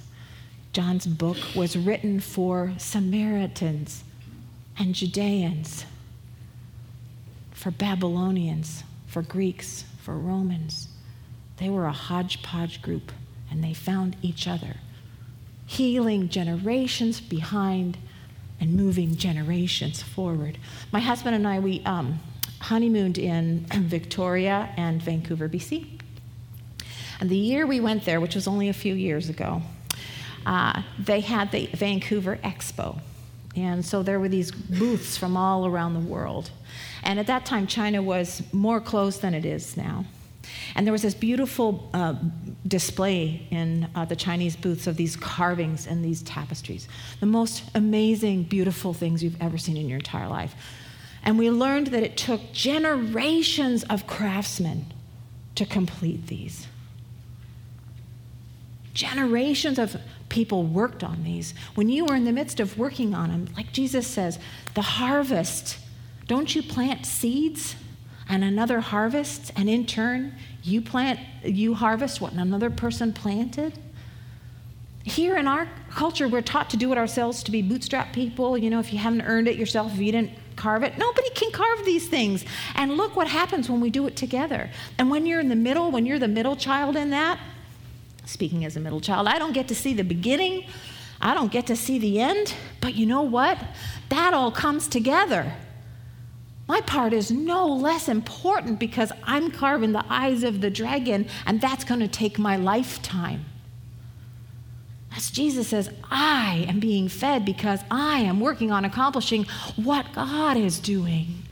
John's 0.79 1.09
book 1.09 1.37
was 1.57 1.77
written 1.77 2.21
for 2.21 2.73
Samaritans 2.79 4.05
and 4.79 4.95
Judeans, 4.95 5.85
for 7.51 7.73
Babylonians, 7.73 8.85
for 9.09 9.23
Greeks, 9.23 9.85
for 10.01 10.15
Romans. 10.15 10.87
They 11.57 11.69
were 11.69 11.87
a 11.87 11.93
hodgepodge 11.93 12.81
group 12.81 13.11
and 13.51 13.65
they 13.65 13.75
found 13.75 14.15
each 14.23 14.47
other, 14.47 14.77
healing 15.67 16.29
generations 16.29 17.21
behind 17.21 17.99
and 18.61 18.75
moving 18.75 19.17
generations 19.17 20.01
forward. 20.01 20.59
My 20.93 21.01
husband 21.01 21.35
and 21.35 21.49
I, 21.49 21.59
we 21.59 21.83
um, 21.87 22.21
honeymooned 22.61 23.19
in 23.19 23.67
Victoria 23.75 24.73
and 24.77 25.03
Vancouver, 25.03 25.49
BC. 25.49 25.99
And 27.19 27.29
the 27.29 27.37
year 27.37 27.67
we 27.67 27.81
went 27.81 28.05
there, 28.05 28.21
which 28.21 28.37
was 28.37 28.47
only 28.47 28.69
a 28.69 28.73
few 28.73 28.95
years 28.95 29.29
ago, 29.29 29.61
uh, 30.49 30.83
they 30.99 31.21
had 31.21 31.53
the 31.53 31.67
Vancouver 31.75 32.37
Expo. 32.43 32.99
And 33.55 33.85
so 33.85 34.03
there 34.03 34.19
were 34.19 34.31
these 34.31 34.51
booths 34.51 35.15
from 35.15 35.37
all 35.37 35.67
around 35.67 35.93
the 35.93 36.01
world. 36.01 36.51
And 37.03 37.21
at 37.21 37.27
that 37.27 37.45
time, 37.45 37.67
China 37.67 38.01
was 38.01 38.43
more 38.51 38.81
closed 38.81 39.21
than 39.21 39.35
it 39.35 39.45
is 39.45 39.77
now. 39.77 40.07
And 40.75 40.87
there 40.87 40.93
was 40.93 41.03
this 41.03 41.15
beautiful 41.15 41.91
uh, 41.93 42.15
display 42.67 43.47
in 43.51 43.89
uh, 43.95 44.07
the 44.07 44.17
Chinese 44.17 44.57
booths 44.57 44.87
of 44.87 44.97
these 44.97 45.17
carvings 45.17 45.87
and 45.87 46.03
these 46.03 46.23
tapestries. 46.23 46.89
The 47.21 47.27
most 47.27 47.65
amazing, 47.75 48.45
beautiful 48.45 48.95
things 48.95 49.23
you've 49.23 49.41
ever 49.43 49.59
seen 49.59 49.77
in 49.77 49.87
your 49.87 49.99
entire 49.99 50.29
life. 50.29 50.55
And 51.23 51.39
we 51.39 51.51
learned 51.51 51.89
that 51.89 52.03
it 52.03 52.17
took 52.17 52.53
generations 52.55 53.85
of 53.85 54.07
craftsmen 54.07 54.87
to 55.57 55.67
complete 55.67 56.29
these. 56.29 56.67
Generations 58.95 59.79
of 59.79 59.97
people 60.29 60.65
worked 60.65 61.03
on 61.03 61.25
these. 61.25 61.55
When 61.75 61.89
you 61.89 62.05
were 62.05 62.15
in 62.15 62.25
the 62.25 62.33
midst 62.33 62.61
of 62.61 62.79
working 62.79 63.15
on 63.15 63.31
them, 63.31 63.49
like 63.57 63.73
Jesus 63.73 64.07
says, 64.07 64.39
the 64.75 64.83
harvest, 64.83 65.79
don't 66.27 66.55
you 66.55 66.63
plant 66.63 67.07
seeds? 67.07 67.77
and 68.29 68.45
another 68.45 68.81
harvests, 68.81 69.51
and 69.57 69.69
in 69.69 69.87
turn, 69.87 70.35
you 70.63 70.83
plant, 70.83 71.19
you 71.43 71.75
harvest 71.75 72.21
what 72.21 72.33
another 72.33 72.69
person 72.69 73.13
planted? 73.13 73.79
Here 75.03 75.37
in 75.39 75.49
our 75.49 75.67
culture, 75.91 76.29
we're 76.29 76.43
taught 76.43 76.69
to 76.71 76.77
do 76.77 76.93
it 76.93 76.99
ourselves, 76.99 77.43
to 77.45 77.51
be 77.51 77.63
bootstrap 77.63 78.13
people. 78.13 78.59
You 78.59 78.69
know, 78.69 78.81
if 78.81 78.93
you 78.93 78.99
haven't 78.99 79.23
earned 79.23 79.49
it 79.49 79.57
yourself, 79.57 79.95
if 79.95 79.99
you 79.99 80.13
didn't 80.13 80.33
carve 80.57 80.83
it, 80.83 80.99
nobody 80.99 81.31
can 81.31 81.51
carve 81.51 81.87
these 81.87 82.09
things. 82.09 82.45
And 82.75 82.99
look 82.99 83.17
what 83.17 83.29
happens 83.29 83.71
when 83.71 83.81
we 83.81 83.89
do 83.89 84.07
it 84.07 84.17
together. 84.17 84.69
And 84.99 85.11
when 85.11 85.25
you're 85.25 85.41
in 85.41 85.49
the 85.49 85.57
middle, 85.57 85.91
when 85.91 86.05
you're 86.05 86.19
the 86.19 86.29
middle 86.29 86.57
child 86.57 86.97
in 86.97 87.09
that, 87.11 87.41
speaking 88.29 88.65
as 88.65 88.77
a 88.77 88.81
middle 88.81 89.01
child, 89.01 89.27
I 89.27 89.39
don't 89.39 89.53
get 89.53 89.69
to 89.69 89.75
see 89.75 89.95
the 89.95 90.05
beginning, 90.05 90.67
I 91.21 91.35
don't 91.35 91.51
get 91.51 91.67
to 91.69 91.77
see 91.77 91.99
the 91.99 92.21
end, 92.21 92.55
but 92.81 92.95
you 92.95 93.07
know 93.07 93.23
what? 93.23 93.59
That 94.11 94.35
all 94.35 94.53
comes 94.53 94.87
together. 94.87 95.55
My 96.69 96.83
part 96.83 97.15
is 97.15 97.31
no 97.31 97.67
less 97.67 98.09
important 98.09 98.79
because 98.79 99.11
I'm 99.25 99.51
carving 99.51 99.93
the 99.93 100.05
eyes 100.11 100.45
of 100.45 100.61
the 100.61 100.69
dragon, 100.69 101.27
and 101.47 101.61
that's 101.61 101.85
going 101.85 102.01
to 102.01 102.09
take 102.09 102.39
my 102.39 102.57
lifetime. 102.57 103.47
As 105.17 105.31
Jesus 105.31 105.69
says, 105.69 105.91
I 106.11 106.67
am 106.69 106.79
being 106.79 107.09
fed 107.09 107.47
because 107.47 107.81
I 107.91 108.21
am 108.21 108.39
working 108.39 108.71
on 108.71 108.85
accomplishing 108.85 109.45
what 109.77 110.13
God 110.13 110.59
is 110.59 110.79
doing. 110.79 111.48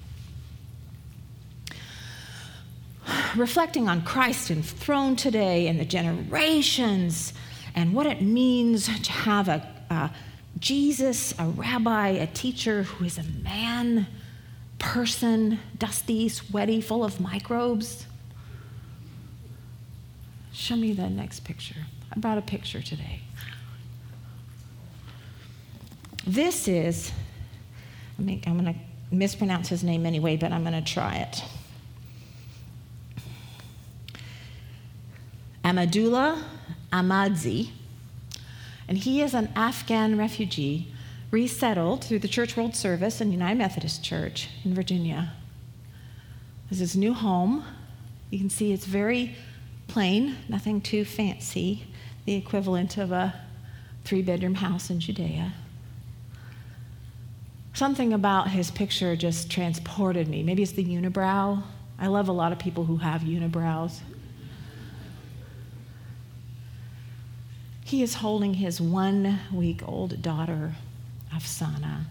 Reflecting 3.36 3.86
on 3.86 4.02
Christ 4.02 4.50
enthroned 4.50 5.18
today 5.18 5.68
and 5.68 5.78
the 5.78 5.84
generations 5.84 7.34
and 7.74 7.92
what 7.92 8.06
it 8.06 8.22
means 8.22 8.86
to 8.86 9.12
have 9.12 9.48
a, 9.48 9.66
a 9.90 10.10
Jesus, 10.58 11.34
a 11.38 11.46
rabbi, 11.46 12.08
a 12.08 12.26
teacher 12.26 12.84
who 12.84 13.04
is 13.04 13.18
a 13.18 13.22
man 13.22 14.06
person, 14.78 15.58
dusty, 15.78 16.30
sweaty, 16.30 16.80
full 16.80 17.04
of 17.04 17.20
microbes. 17.20 18.06
Show 20.52 20.76
me 20.76 20.94
the 20.94 21.10
next 21.10 21.40
picture. 21.40 21.86
I 22.10 22.18
brought 22.18 22.38
a 22.38 22.42
picture 22.42 22.80
today. 22.80 23.20
This 26.26 26.68
is, 26.68 27.12
I 28.18 28.22
mean, 28.22 28.42
I'm 28.46 28.58
going 28.58 28.72
to 28.72 29.14
mispronounce 29.14 29.68
his 29.68 29.84
name 29.84 30.06
anyway, 30.06 30.38
but 30.38 30.52
I'm 30.52 30.62
going 30.62 30.82
to 30.82 30.92
try 30.92 31.16
it. 31.16 31.42
Amadullah 35.66 36.44
Ahmadzi, 36.92 37.70
and 38.86 38.98
he 38.98 39.20
is 39.20 39.34
an 39.34 39.48
Afghan 39.56 40.16
refugee 40.16 40.94
resettled 41.32 42.04
through 42.04 42.20
the 42.20 42.28
Church 42.28 42.56
World 42.56 42.76
Service 42.76 43.20
and 43.20 43.32
United 43.32 43.58
Methodist 43.58 44.04
Church 44.04 44.48
in 44.64 44.74
Virginia. 44.74 45.32
This 46.70 46.80
is 46.80 46.92
his 46.92 46.96
new 46.96 47.12
home. 47.12 47.64
You 48.30 48.38
can 48.38 48.48
see 48.48 48.72
it's 48.72 48.86
very 48.86 49.34
plain, 49.88 50.36
nothing 50.48 50.80
too 50.80 51.04
fancy, 51.04 51.88
the 52.26 52.34
equivalent 52.34 52.96
of 52.96 53.10
a 53.10 53.34
three 54.04 54.22
bedroom 54.22 54.54
house 54.54 54.88
in 54.88 55.00
Judea. 55.00 55.52
Something 57.74 58.12
about 58.12 58.50
his 58.50 58.70
picture 58.70 59.16
just 59.16 59.50
transported 59.50 60.28
me. 60.28 60.44
Maybe 60.44 60.62
it's 60.62 60.70
the 60.70 60.84
unibrow. 60.84 61.60
I 61.98 62.06
love 62.06 62.28
a 62.28 62.32
lot 62.32 62.52
of 62.52 62.60
people 62.60 62.84
who 62.84 62.98
have 62.98 63.22
unibrows. 63.22 63.98
He 67.86 68.02
is 68.02 68.14
holding 68.14 68.54
his 68.54 68.80
one 68.80 69.38
week 69.52 69.80
old 69.86 70.20
daughter 70.20 70.72
Afsana, 71.32 72.06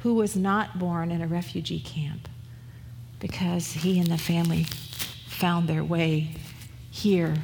who 0.00 0.12
was 0.12 0.36
not 0.36 0.78
born 0.78 1.10
in 1.10 1.22
a 1.22 1.26
refugee 1.26 1.80
camp 1.80 2.28
because 3.18 3.72
he 3.72 3.98
and 3.98 4.08
the 4.08 4.18
family 4.18 4.64
found 5.26 5.70
their 5.70 5.82
way 5.82 6.32
here. 6.90 7.36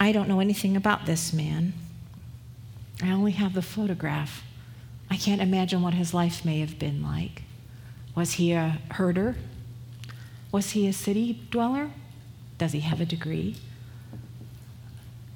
I 0.00 0.10
don't 0.10 0.28
know 0.28 0.40
anything 0.40 0.76
about 0.76 1.06
this 1.06 1.32
man. 1.32 1.72
I 3.00 3.12
only 3.12 3.30
have 3.30 3.54
the 3.54 3.62
photograph. 3.62 4.42
I 5.08 5.16
can't 5.16 5.40
imagine 5.40 5.82
what 5.82 5.94
his 5.94 6.12
life 6.12 6.44
may 6.44 6.58
have 6.58 6.80
been 6.80 7.00
like. 7.00 7.42
Was 8.16 8.32
he 8.32 8.50
a 8.50 8.80
herder? 8.90 9.36
Was 10.52 10.72
he 10.72 10.86
a 10.86 10.92
city 10.92 11.40
dweller? 11.50 11.90
Does 12.58 12.72
he 12.72 12.80
have 12.80 13.00
a 13.00 13.06
degree? 13.06 13.56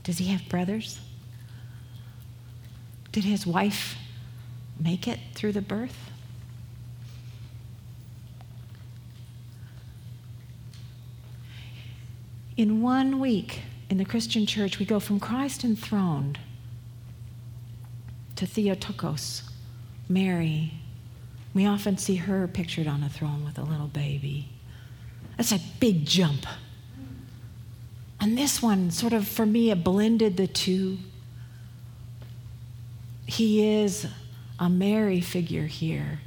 Does 0.05 0.19
he 0.19 0.27
have 0.27 0.49
brothers? 0.49 1.01
Did 3.11 3.25
his 3.25 3.47
wife 3.47 3.97
make 4.79 5.09
it 5.09 5.19
through 5.35 5.53
the 5.53 5.62
birth? 5.62 6.11
In 12.59 12.83
one 12.83 13.19
week 13.19 13.62
in 13.88 13.97
the 13.97 14.05
Christian 14.05 14.47
church, 14.47 14.79
we 14.79 14.85
go 14.85 15.01
from 15.01 15.19
Christ 15.19 15.64
enthroned 15.64 16.38
to 18.37 18.47
Theotokos, 18.47 19.49
Mary. 20.09 20.75
We 21.55 21.67
often 21.67 21.97
see 21.97 22.17
her 22.17 22.47
pictured 22.47 22.87
on 22.87 23.03
a 23.03 23.09
throne 23.09 23.45
with 23.45 23.59
a 23.59 23.62
little 23.62 23.88
baby. 23.88 24.51
That's 25.37 25.53
a 25.53 25.61
big 25.81 26.05
jump. 26.07 26.46
And 28.20 28.37
this 28.37 28.62
one, 28.62 28.90
sort 28.90 29.12
of 29.12 29.29
for 29.29 29.44
me, 29.44 29.70
it 29.70 29.85
blended 29.85 30.37
the 30.37 30.46
two. 30.46 30.99
He 33.27 33.83
is 33.83 34.07
a 34.59 34.70
Mary 34.70 35.20
figure 35.20 35.66
here, 35.66 36.20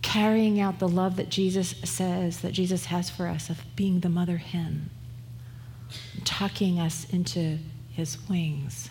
carrying 0.00 0.60
out 0.60 0.78
the 0.78 0.88
love 0.88 1.16
that 1.16 1.28
Jesus 1.28 1.74
says, 1.84 2.40
that 2.40 2.52
Jesus 2.52 2.86
has 2.86 3.10
for 3.10 3.26
us, 3.26 3.50
of 3.50 3.64
being 3.74 4.00
the 4.00 4.08
mother 4.08 4.36
hen, 4.36 4.90
tucking 6.24 6.78
us 6.78 7.06
into 7.10 7.58
his 7.90 8.16
wings. 8.28 8.90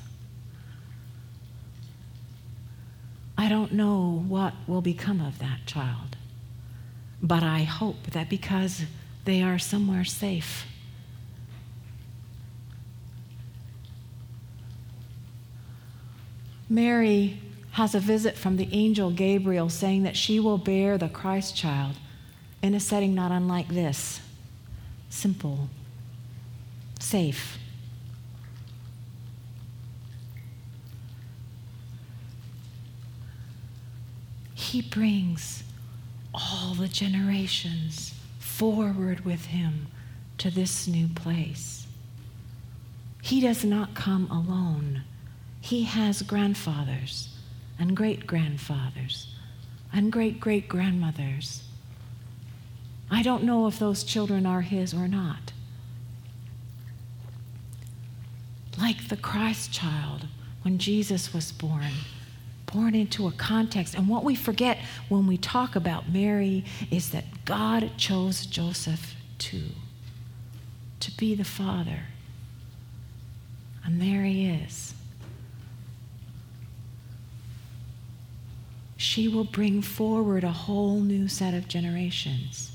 I 3.38 3.48
don't 3.50 3.72
know 3.72 4.24
what 4.28 4.54
will 4.68 4.82
become 4.82 5.22
of 5.22 5.40
that 5.40 5.66
child, 5.66 6.18
but 7.24 7.42
I 7.42 7.64
hope 7.64 8.12
that 8.12 8.30
because 8.30 8.84
they 9.26 9.42
are 9.42 9.60
somewhere 9.60 10.04
safe. 10.04 10.66
Mary 16.70 17.42
has 17.72 17.94
a 17.94 18.00
visit 18.00 18.38
from 18.38 18.58
the 18.58 18.70
angel 18.72 19.12
Gabriel 19.12 19.70
saying 19.70 20.04
that 20.04 20.16
she 20.16 20.40
will 20.40 20.58
bear 20.58 20.98
the 20.98 21.10
Christ 21.10 21.56
child 21.56 21.96
in 22.62 22.74
a 22.74 22.80
setting 22.80 23.14
not 23.14 23.32
unlike 23.32 23.68
this. 23.70 24.22
Simple, 25.10 25.68
safe. 27.00 27.58
He 34.54 34.82
brings 34.82 35.64
all 36.34 36.74
the 36.76 36.88
generations 36.88 38.14
forward 38.52 39.22
with 39.26 39.46
him 39.46 39.88
to 40.38 40.52
this 40.52 40.88
new 40.88 41.08
place. 41.08 41.88
He 43.22 43.40
does 43.40 43.64
not 43.64 43.96
come 43.96 44.30
alone. 44.30 45.04
He 45.62 45.84
has 45.84 46.22
grandfathers 46.22 47.30
and 47.80 47.96
great 47.96 48.28
grandfathers 48.28 49.34
and 49.94 50.12
great 50.12 50.40
great 50.40 50.68
grandmothers. 50.68 51.64
I 53.10 53.24
don't 53.24 53.44
know 53.44 53.68
if 53.68 53.80
those 53.80 54.04
children 54.04 54.46
are 54.46 54.62
his 54.62 54.94
or 54.94 55.08
not. 55.08 55.54
Like 58.78 59.10
the 59.10 59.18
Christ 59.18 59.72
child 59.72 60.28
when 60.64 60.78
Jesus 60.78 61.34
was 61.34 61.52
born, 61.52 61.92
born 62.74 62.96
into 62.96 63.28
a 63.28 63.32
context. 63.32 63.96
And 63.96 64.08
what 64.08 64.24
we 64.24 64.36
forget 64.36 64.78
when 65.10 65.28
we 65.28 65.38
talk 65.38 65.76
about 65.76 66.10
Mary 66.10 66.66
is 66.90 67.12
that 67.12 67.46
God 67.46 67.92
chose 67.98 68.46
Joseph 68.46 69.16
too, 69.38 69.70
to 71.00 71.12
be 71.18 71.36
the 71.36 71.44
father. 71.44 72.06
And 73.84 74.02
there 74.02 74.24
he 74.24 74.48
is. 74.48 74.94
she 79.02 79.28
will 79.28 79.44
bring 79.44 79.82
forward 79.82 80.44
a 80.44 80.52
whole 80.52 81.00
new 81.00 81.28
set 81.28 81.56
of 81.56 81.68
generations. 81.68 82.72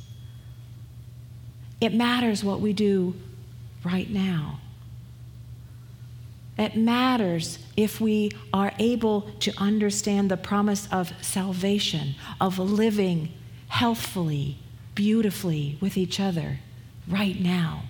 It 1.81 1.95
matters 1.95 2.43
what 2.43 2.61
we 2.61 2.73
do 2.73 3.15
right 3.85 4.11
now. 4.11 4.59
It 6.59 6.77
matters 6.77 7.59
if 7.77 8.01
we 8.01 8.31
are 8.53 8.73
able 8.79 9.23
to 9.41 9.53
understand 9.59 10.31
the 10.31 10.39
promise 10.39 10.89
of 10.91 11.13
salvation, 11.21 12.15
of 12.41 12.59
living 12.59 13.33
healthfully, 13.69 14.57
beautifully 14.95 15.77
with 15.81 15.99
each 15.99 16.19
other 16.19 16.61
right 17.07 17.39
now. 17.39 17.85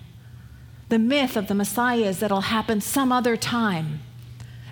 The 0.89 0.99
myth 0.99 1.37
of 1.37 1.47
the 1.47 1.55
Messiah 1.55 2.05
is 2.05 2.19
that 2.19 2.27
it'll 2.27 2.41
happen 2.41 2.81
some 2.81 3.11
other 3.11 3.37
time. 3.37 4.01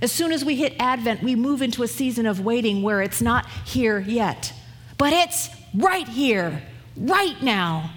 As 0.01 0.11
soon 0.11 0.33
as 0.33 0.43
we 0.43 0.57
hit 0.57 0.75
Advent, 0.77 1.23
we 1.23 1.35
move 1.35 1.61
into 1.61 1.81
a 1.83 1.87
season 1.87 2.25
of 2.25 2.41
waiting 2.41 2.83
where 2.83 3.01
it's 3.01 3.21
not 3.21 3.49
here 3.65 3.99
yet, 3.99 4.53
but 4.97 5.13
it's 5.13 5.49
right 5.73 6.07
here, 6.07 6.63
right 6.97 7.41
now. 7.41 7.91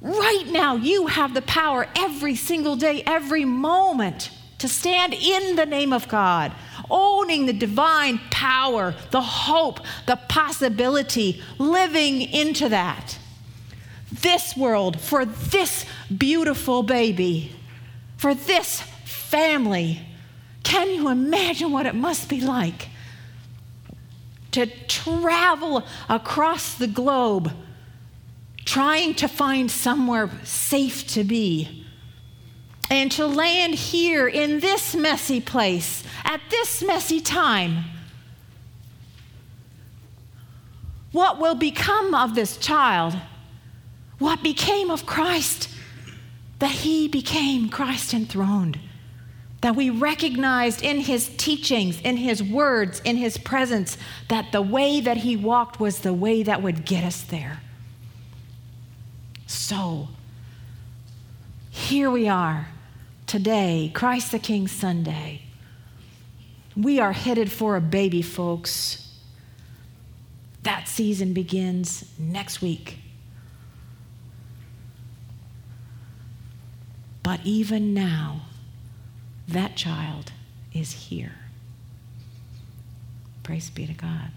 Right 0.00 0.46
now, 0.48 0.76
you 0.76 1.06
have 1.06 1.34
the 1.34 1.42
power 1.42 1.86
every 1.96 2.34
single 2.34 2.76
day, 2.76 3.02
every 3.06 3.44
moment 3.44 4.30
to 4.58 4.68
stand 4.68 5.14
in 5.14 5.56
the 5.56 5.66
name 5.66 5.92
of 5.92 6.08
God, 6.08 6.52
owning 6.90 7.46
the 7.46 7.52
divine 7.52 8.18
power, 8.30 8.94
the 9.10 9.20
hope, 9.20 9.80
the 10.06 10.16
possibility, 10.28 11.42
living 11.58 12.22
into 12.22 12.68
that. 12.68 13.18
This 14.10 14.56
world, 14.56 15.00
for 15.00 15.24
this 15.24 15.84
beautiful 16.16 16.82
baby, 16.82 17.52
for 18.16 18.34
this 18.34 18.82
family. 19.04 20.00
Can 20.62 20.90
you 20.90 21.08
imagine 21.08 21.70
what 21.70 21.86
it 21.86 21.94
must 21.94 22.28
be 22.28 22.40
like 22.40 22.88
to 24.50 24.66
travel 24.86 25.84
across 26.08 26.74
the 26.74 26.86
globe 26.86 27.52
trying 28.64 29.14
to 29.14 29.28
find 29.28 29.70
somewhere 29.70 30.30
safe 30.44 31.06
to 31.08 31.24
be? 31.24 31.86
And 32.90 33.12
to 33.12 33.26
land 33.26 33.74
here 33.74 34.26
in 34.26 34.60
this 34.60 34.94
messy 34.94 35.40
place 35.40 36.04
at 36.24 36.40
this 36.50 36.82
messy 36.82 37.20
time. 37.20 37.84
What 41.12 41.38
will 41.38 41.54
become 41.54 42.14
of 42.14 42.34
this 42.34 42.56
child? 42.56 43.16
What 44.18 44.42
became 44.42 44.90
of 44.90 45.06
Christ? 45.06 45.68
That 46.58 46.70
he 46.70 47.08
became 47.08 47.68
Christ 47.68 48.14
enthroned. 48.14 48.78
That 49.60 49.74
we 49.74 49.90
recognized 49.90 50.82
in 50.82 51.00
his 51.00 51.28
teachings, 51.36 52.00
in 52.00 52.16
his 52.16 52.42
words, 52.42 53.00
in 53.04 53.16
his 53.16 53.36
presence, 53.38 53.96
that 54.28 54.52
the 54.52 54.62
way 54.62 55.00
that 55.00 55.18
he 55.18 55.36
walked 55.36 55.80
was 55.80 56.00
the 56.00 56.14
way 56.14 56.42
that 56.42 56.62
would 56.62 56.84
get 56.84 57.04
us 57.04 57.22
there. 57.22 57.60
So, 59.46 60.08
here 61.70 62.10
we 62.10 62.28
are 62.28 62.68
today, 63.28 63.92
Christ 63.94 64.32
the 64.32 64.38
King 64.38 64.66
Sunday. 64.66 65.42
We 66.74 66.98
are 66.98 67.12
headed 67.12 67.52
for 67.52 67.76
a 67.76 67.80
baby, 67.80 68.22
folks. 68.22 69.12
That 70.62 70.88
season 70.88 71.34
begins 71.34 72.10
next 72.18 72.62
week. 72.62 72.98
But 77.22 77.40
even 77.44 77.92
now, 77.92 78.42
that 79.46 79.76
child 79.76 80.32
is 80.72 80.92
here. 80.92 81.34
Praise 83.42 83.70
be 83.70 83.86
to 83.86 83.92
God. 83.92 84.30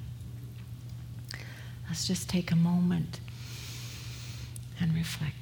Let's 1.87 2.07
just 2.07 2.29
take 2.29 2.51
a 2.51 2.55
moment 2.55 3.19
and 4.79 4.93
reflect. 4.93 5.40